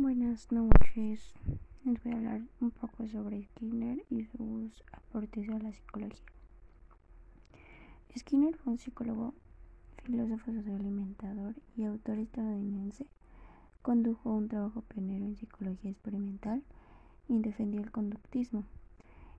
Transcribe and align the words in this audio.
Buenas 0.00 0.52
noches. 0.52 1.34
Les 1.84 2.04
voy 2.04 2.12
a 2.12 2.16
hablar 2.18 2.42
un 2.60 2.70
poco 2.70 3.08
sobre 3.08 3.42
Skinner 3.42 4.04
y 4.08 4.26
sus 4.26 4.84
aportes 4.92 5.48
a 5.48 5.58
la 5.58 5.72
psicología. 5.72 6.24
Skinner 8.16 8.54
fue 8.58 8.74
un 8.74 8.78
psicólogo, 8.78 9.34
filósofo 10.04 10.52
socioalimentador 10.52 11.56
y 11.76 11.82
autor 11.82 12.18
estadounidense. 12.18 13.08
Condujo 13.82 14.30
un 14.30 14.46
trabajo 14.46 14.82
pionero 14.82 15.24
en 15.24 15.34
psicología 15.34 15.90
experimental 15.90 16.62
y 17.28 17.40
defendió 17.40 17.80
el 17.80 17.90
conductismo, 17.90 18.62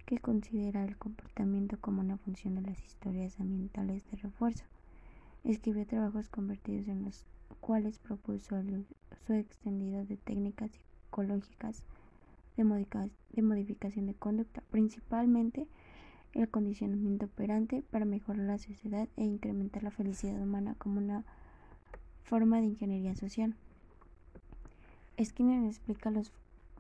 que 0.06 0.20
considera 0.20 0.84
el 0.84 0.98
comportamiento 0.98 1.80
como 1.80 2.02
una 2.02 2.18
función 2.18 2.56
de 2.56 2.64
las 2.64 2.84
historias 2.84 3.40
ambientales 3.40 4.04
de 4.12 4.18
refuerzo. 4.18 4.66
Escribió 5.50 5.84
trabajos 5.88 6.30
convertidos 6.30 6.88
en 6.90 7.06
los 7.06 7.26
cuales 7.60 7.98
propuso 7.98 8.56
el 8.56 8.82
uso 8.82 9.34
extendido 9.34 10.06
de 10.06 10.16
técnicas 10.16 10.70
psicológicas 10.70 11.84
de, 12.56 13.42
modificación 13.42 14.06
de 14.06 14.14
conducta, 14.14 14.62
principalmente 14.70 15.66
el 16.34 16.48
condicionamiento 16.50 17.26
operante 17.26 17.82
para 17.90 18.06
mejorar 18.06 18.46
la 18.46 18.60
sociedad 18.60 19.10
e 19.18 19.24
incrementar 19.24 19.82
la 19.82 19.90
felicidad 19.90 20.40
humana 20.40 20.76
como 20.78 21.00
una 21.00 21.26
forma 22.22 22.58
de 22.58 22.68
ingeniería 22.68 23.16
social. 23.16 23.56
Skinner 25.20 25.64
explica 25.66 26.12
los 26.12 26.32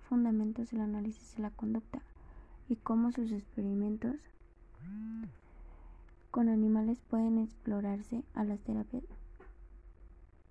fundamentos 0.07 0.69
del 0.69 0.81
análisis 0.81 1.35
de 1.37 1.41
la 1.41 1.49
conducta 1.49 2.03
y 2.69 2.75
cómo 2.75 3.11
sus 3.11 3.31
experimentos 3.31 4.17
con 6.31 6.49
animales 6.49 6.99
pueden 7.09 7.37
explorarse 7.37 8.23
a 8.33 8.43
las 8.43 8.59
terapias 8.61 9.03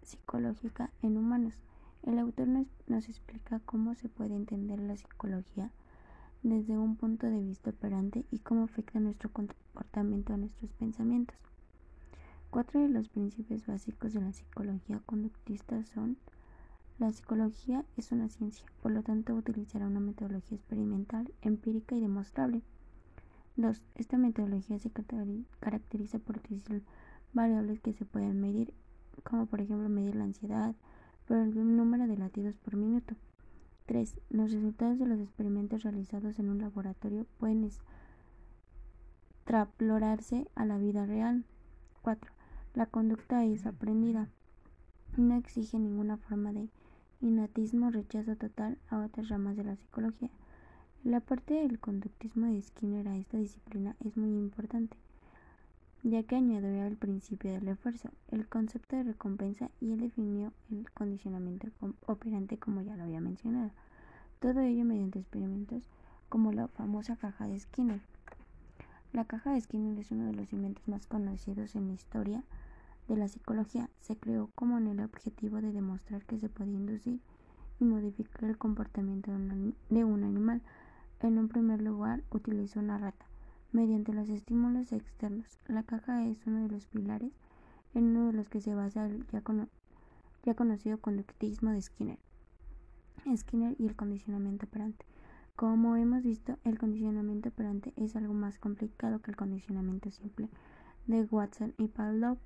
psicológicas 0.02 0.90
en 1.02 1.16
humanos. 1.16 1.54
El 2.02 2.18
autor 2.18 2.48
nos, 2.48 2.66
nos, 2.86 3.08
explica 3.08 3.60
cómo 3.60 3.94
se 3.94 4.08
puede 4.08 4.34
entender 4.34 4.80
la 4.80 4.96
psicología 4.96 5.70
desde 6.42 6.78
un 6.78 6.96
punto 6.96 7.26
de 7.26 7.42
vista 7.42 7.70
operante 7.70 8.24
y 8.30 8.38
cómo 8.38 8.64
afecta 8.64 9.00
nuestro 9.00 9.30
comportamiento 9.30 10.32
a 10.32 10.36
nuestros 10.36 10.72
pensamientos. 10.72 11.36
Cuatro 12.50 12.80
de 12.80 12.88
los 12.88 13.08
principios 13.08 13.66
básicos 13.66 14.14
de 14.14 14.20
la 14.20 14.32
psicología 14.32 15.00
conductista 15.04 15.84
son 15.84 16.16
la 16.98 17.12
psicología 17.12 17.84
es 17.96 18.10
una 18.10 18.28
ciencia, 18.28 18.66
por 18.82 18.90
lo 18.90 19.04
tanto 19.04 19.34
utilizará 19.34 19.86
una 19.86 20.00
metodología 20.00 20.56
experimental, 20.56 21.32
empírica 21.42 21.94
y 21.94 22.00
demostrable. 22.00 22.62
2. 23.58 23.82
Esta 23.96 24.16
metodología 24.16 24.78
se 24.78 24.90
caracteriza 25.60 26.20
por 26.20 26.36
utilizar 26.36 26.80
variables 27.32 27.80
que 27.80 27.92
se 27.92 28.04
pueden 28.04 28.40
medir, 28.40 28.72
como 29.24 29.46
por 29.46 29.60
ejemplo 29.60 29.88
medir 29.88 30.14
la 30.14 30.24
ansiedad 30.24 30.74
por 31.26 31.38
el 31.38 31.76
número 31.76 32.06
de 32.06 32.16
latidos 32.16 32.56
por 32.56 32.76
minuto. 32.76 33.14
3. 33.86 34.20
Los 34.30 34.52
resultados 34.52 34.98
de 35.00 35.06
los 35.06 35.18
experimentos 35.18 35.82
realizados 35.82 36.38
en 36.38 36.50
un 36.50 36.58
laboratorio 36.58 37.26
pueden 37.38 37.68
extrapolarse 39.44 40.46
a 40.54 40.64
la 40.64 40.78
vida 40.78 41.04
real. 41.04 41.44
4. 42.02 42.30
La 42.74 42.86
conducta 42.86 43.44
es 43.44 43.66
aprendida. 43.66 44.28
No 45.16 45.36
exige 45.36 45.80
ninguna 45.80 46.16
forma 46.16 46.52
de 46.52 46.68
innatismo, 47.20 47.90
rechazo 47.90 48.36
total 48.36 48.78
a 48.88 49.00
otras 49.00 49.30
ramas 49.30 49.56
de 49.56 49.64
la 49.64 49.74
psicología. 49.74 50.30
La 51.04 51.20
parte 51.20 51.54
del 51.54 51.78
conductismo 51.78 52.46
de 52.46 52.60
Skinner 52.60 53.08
a 53.08 53.16
esta 53.16 53.38
disciplina 53.38 53.96
es 54.04 54.16
muy 54.16 54.30
importante, 54.30 54.96
ya 56.02 56.22
que 56.22 56.36
añadió 56.36 56.86
el 56.86 56.96
principio 56.96 57.52
del 57.52 57.66
refuerzo, 57.66 58.10
el 58.30 58.46
concepto 58.46 58.96
de 58.96 59.04
recompensa 59.04 59.70
y 59.80 59.92
él 59.92 60.00
definió 60.00 60.52
el 60.70 60.90
condicionamiento 60.90 61.68
operante 62.06 62.58
como 62.58 62.82
ya 62.82 62.96
lo 62.96 63.04
había 63.04 63.20
mencionado. 63.20 63.70
Todo 64.40 64.60
ello 64.60 64.84
mediante 64.84 65.18
experimentos 65.18 65.88
como 66.28 66.52
la 66.52 66.68
famosa 66.68 67.16
caja 67.16 67.46
de 67.46 67.58
Skinner. 67.58 68.00
La 69.12 69.24
caja 69.24 69.52
de 69.52 69.60
Skinner 69.60 69.98
es 69.98 70.10
uno 70.10 70.26
de 70.26 70.34
los 70.34 70.52
inventos 70.52 70.86
más 70.88 71.06
conocidos 71.06 71.74
en 71.74 71.88
la 71.88 71.94
historia 71.94 72.44
de 73.08 73.16
la 73.16 73.28
psicología 73.28 73.88
se 74.00 74.16
creó 74.16 74.50
como 74.54 74.76
en 74.76 74.86
el 74.86 75.00
objetivo 75.00 75.62
de 75.62 75.72
demostrar 75.72 76.24
que 76.26 76.38
se 76.38 76.50
podía 76.50 76.74
inducir 76.74 77.20
y 77.80 77.84
modificar 77.84 78.44
el 78.44 78.58
comportamiento 78.58 79.30
de 79.30 80.04
un 80.04 80.24
animal. 80.24 80.60
En 81.20 81.36
un 81.36 81.48
primer 81.48 81.82
lugar, 81.82 82.22
utilizó 82.30 82.78
una 82.78 82.96
rata. 82.96 83.26
Mediante 83.72 84.12
los 84.12 84.28
estímulos 84.28 84.92
externos, 84.92 85.58
la 85.66 85.82
caja 85.82 86.24
es 86.24 86.46
uno 86.46 86.62
de 86.62 86.68
los 86.68 86.86
pilares 86.86 87.32
en 87.92 88.04
uno 88.16 88.26
de 88.28 88.34
los 88.34 88.48
que 88.48 88.60
se 88.60 88.72
basa 88.74 89.06
el 89.06 89.26
ya, 89.26 89.42
ya 90.44 90.54
conocido 90.54 90.98
conductismo 90.98 91.72
de 91.72 91.82
Skinner. 91.82 92.18
Skinner 93.36 93.74
y 93.80 93.86
el 93.86 93.96
condicionamiento 93.96 94.66
operante. 94.66 95.04
Como 95.56 95.96
hemos 95.96 96.22
visto, 96.22 96.56
el 96.62 96.78
condicionamiento 96.78 97.48
operante 97.48 97.92
es 97.96 98.14
algo 98.14 98.32
más 98.32 98.60
complicado 98.60 99.20
que 99.20 99.32
el 99.32 99.36
condicionamiento 99.36 100.12
simple 100.12 100.48
de 101.08 101.24
Watson 101.24 101.74
y 101.78 101.88
Pavlov. 101.88 102.38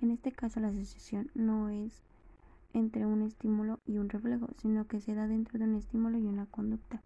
En 0.00 0.10
este 0.10 0.32
caso 0.32 0.60
la 0.60 0.68
asociación 0.68 1.30
no 1.34 1.68
es 1.68 2.02
entre 2.72 3.04
un 3.04 3.20
estímulo 3.20 3.80
y 3.84 3.98
un 3.98 4.08
reflejo, 4.08 4.48
sino 4.56 4.86
que 4.86 5.02
se 5.02 5.14
da 5.14 5.28
dentro 5.28 5.58
de 5.58 5.66
un 5.66 5.74
estímulo 5.74 6.18
y 6.18 6.26
una 6.26 6.46
conducta 6.46 7.02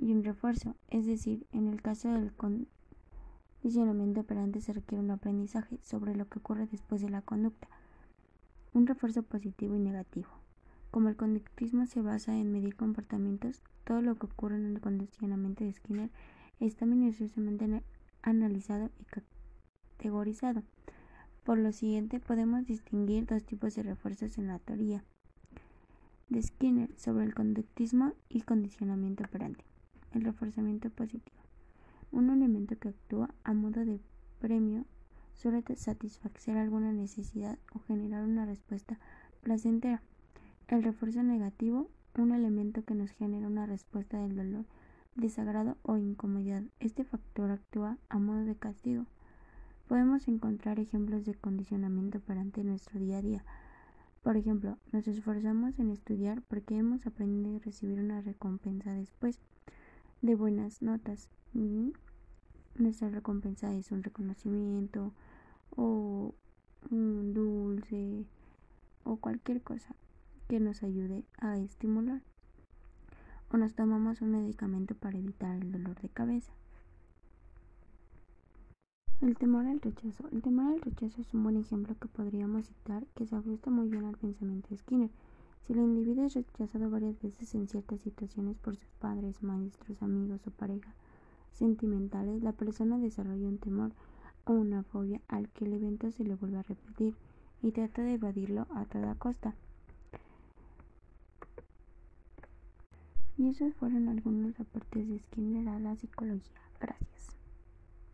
y 0.00 0.12
un 0.12 0.24
refuerzo. 0.24 0.74
Es 0.88 1.06
decir, 1.06 1.46
en 1.52 1.68
el 1.68 1.82
caso 1.82 2.08
del 2.08 2.32
condicionamiento 2.32 4.20
operante 4.20 4.60
se 4.60 4.72
requiere 4.72 5.04
un 5.04 5.10
aprendizaje 5.10 5.78
sobre 5.82 6.16
lo 6.16 6.28
que 6.28 6.38
ocurre 6.38 6.66
después 6.66 7.02
de 7.02 7.10
la 7.10 7.22
conducta, 7.22 7.68
un 8.72 8.86
refuerzo 8.86 9.22
positivo 9.22 9.76
y 9.76 9.78
negativo. 9.78 10.28
Como 10.90 11.08
el 11.08 11.16
conductismo 11.16 11.86
se 11.86 12.00
basa 12.00 12.36
en 12.36 12.50
medir 12.50 12.74
comportamientos, 12.74 13.62
todo 13.84 14.02
lo 14.02 14.16
que 14.16 14.26
ocurre 14.26 14.56
en 14.56 14.74
el 14.74 14.80
condicionamiento 14.80 15.64
de 15.64 15.72
Skinner 15.72 16.10
está 16.58 16.86
minuciosamente 16.86 17.82
analizado 18.22 18.90
y 18.98 19.04
categorizado. 19.04 20.62
Por 21.44 21.58
lo 21.58 21.72
siguiente, 21.72 22.20
podemos 22.20 22.66
distinguir 22.66 23.26
dos 23.26 23.44
tipos 23.44 23.74
de 23.74 23.82
refuerzos 23.82 24.38
en 24.38 24.48
la 24.48 24.58
teoría 24.58 25.04
de 26.28 26.42
Skinner 26.42 26.90
sobre 26.96 27.24
el 27.24 27.34
conductismo 27.34 28.12
y 28.28 28.42
condicionamiento 28.42 29.24
operante. 29.24 29.64
El 30.12 30.22
reforzamiento 30.24 30.90
positivo. 30.90 31.38
Un 32.10 32.30
elemento 32.30 32.76
que 32.78 32.88
actúa 32.88 33.32
a 33.44 33.52
modo 33.54 33.84
de 33.84 34.00
premio 34.40 34.84
suele 35.34 35.62
satisfacer 35.76 36.56
alguna 36.56 36.92
necesidad 36.92 37.58
o 37.72 37.78
generar 37.78 38.24
una 38.24 38.44
respuesta 38.44 38.98
placentera. 39.42 40.02
El 40.66 40.82
refuerzo 40.82 41.22
negativo, 41.22 41.88
un 42.18 42.32
elemento 42.32 42.84
que 42.84 42.94
nos 42.94 43.12
genera 43.12 43.46
una 43.46 43.66
respuesta 43.66 44.18
del 44.18 44.34
dolor, 44.34 44.64
desagrado 45.14 45.76
o 45.82 45.96
incomodidad. 45.96 46.64
Este 46.80 47.04
factor 47.04 47.50
actúa 47.50 47.96
a 48.08 48.18
modo 48.18 48.44
de 48.44 48.56
castigo. 48.56 49.06
Podemos 49.88 50.26
encontrar 50.28 50.78
ejemplos 50.80 51.24
de 51.24 51.34
condicionamiento 51.34 52.18
operante 52.18 52.62
en 52.62 52.68
nuestro 52.68 52.98
día 52.98 53.18
a 53.18 53.22
día. 53.22 53.44
Por 54.22 54.36
ejemplo, 54.36 54.76
nos 54.92 55.08
esforzamos 55.08 55.78
en 55.78 55.90
estudiar 55.90 56.42
porque 56.42 56.76
hemos 56.76 57.06
aprendido 57.06 57.56
a 57.56 57.60
recibir 57.60 58.00
una 58.00 58.20
recompensa 58.20 58.92
después 58.92 59.40
de 60.22 60.34
buenas 60.34 60.82
notas. 60.82 61.30
Nuestra 62.74 63.08
recompensa 63.08 63.72
es 63.74 63.90
un 63.90 64.02
reconocimiento 64.02 65.12
o 65.76 66.34
un 66.90 67.34
dulce 67.34 68.26
o 69.04 69.16
cualquier 69.16 69.62
cosa 69.62 69.94
que 70.48 70.60
nos 70.60 70.82
ayude 70.82 71.24
a 71.38 71.58
estimular. 71.58 72.22
O 73.52 73.56
nos 73.56 73.74
tomamos 73.74 74.20
un 74.20 74.32
medicamento 74.32 74.94
para 74.94 75.18
evitar 75.18 75.56
el 75.56 75.72
dolor 75.72 76.00
de 76.00 76.08
cabeza. 76.08 76.52
El 79.20 79.36
temor 79.36 79.66
al 79.66 79.80
rechazo. 79.80 80.28
El 80.30 80.42
temor 80.42 80.72
al 80.72 80.80
rechazo 80.80 81.20
es 81.20 81.34
un 81.34 81.42
buen 81.42 81.56
ejemplo 81.56 81.94
que 81.98 82.08
podríamos 82.08 82.66
citar 82.66 83.06
que 83.14 83.26
se 83.26 83.36
ajusta 83.36 83.70
muy 83.70 83.88
bien 83.88 84.04
al 84.04 84.16
pensamiento 84.16 84.68
de 84.70 84.78
Skinner. 84.78 85.10
Si 85.66 85.72
el 85.72 85.78
individuo 85.78 86.24
es 86.24 86.34
rechazado 86.34 86.90
varias 86.90 87.20
veces 87.20 87.54
en 87.54 87.68
ciertas 87.68 88.00
situaciones 88.00 88.56
por 88.58 88.76
sus 88.76 88.90
padres, 88.98 89.42
maestros, 89.42 90.02
amigos 90.02 90.46
o 90.46 90.50
pareja 90.50 90.94
sentimentales, 91.52 92.42
la 92.42 92.52
persona 92.52 92.98
desarrolla 92.98 93.48
un 93.48 93.58
temor 93.58 93.92
o 94.44 94.52
una 94.52 94.82
fobia 94.82 95.20
al 95.28 95.48
que 95.50 95.64
el 95.64 95.74
evento 95.74 96.10
se 96.10 96.24
le 96.24 96.34
vuelve 96.34 96.58
a 96.58 96.62
repetir 96.62 97.14
y 97.62 97.72
trata 97.72 98.02
de 98.02 98.14
evadirlo 98.14 98.66
a 98.74 98.84
toda 98.86 99.14
costa. 99.14 99.54
Y 103.36 103.48
esos 103.48 103.74
fueron 103.74 104.08
algunos 104.08 104.58
aportes 104.60 105.08
de 105.08 105.18
Skinner 105.18 105.68
a 105.68 105.78
la 105.78 105.96
psicología. 105.96 106.60
Gracias. 106.78 107.39